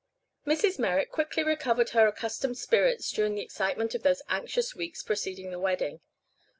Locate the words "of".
3.93-4.01